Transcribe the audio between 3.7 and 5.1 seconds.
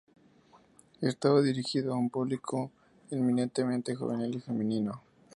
juvenil y femenino.